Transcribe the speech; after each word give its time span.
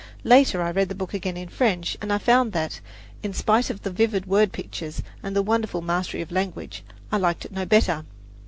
Later 0.23 0.63
I 0.63 0.71
read 0.71 0.89
the 0.89 0.95
book 0.95 1.13
again 1.13 1.37
in 1.37 1.47
French, 1.49 1.95
and 2.01 2.11
I 2.11 2.17
found 2.17 2.53
that, 2.53 2.81
in 3.21 3.35
spite 3.35 3.69
of 3.69 3.83
the 3.83 3.91
vivid 3.91 4.25
word 4.25 4.51
pictures, 4.51 5.03
and 5.21 5.35
the 5.35 5.43
wonderful 5.43 5.81
mastery 5.83 6.23
of 6.23 6.31
language, 6.31 6.83
I 7.11 7.17
liked 7.17 7.45
it 7.45 7.51
no 7.51 7.67
better. 7.67 8.03